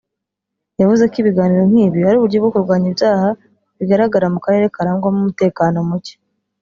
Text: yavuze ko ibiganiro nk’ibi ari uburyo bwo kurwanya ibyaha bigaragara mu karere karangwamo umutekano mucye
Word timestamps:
yavuze 0.79 1.03
ko 1.11 1.15
ibiganiro 1.21 1.63
nk’ibi 1.69 1.99
ari 2.09 2.17
uburyo 2.17 2.37
bwo 2.39 2.51
kurwanya 2.53 2.87
ibyaha 2.89 3.29
bigaragara 3.77 4.25
mu 4.33 4.39
karere 4.45 4.65
karangwamo 4.75 5.17
umutekano 5.21 5.77
mucye 5.89 6.15